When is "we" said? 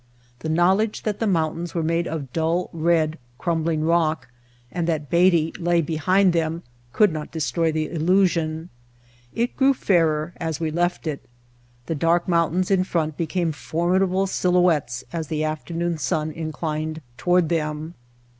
10.59-10.71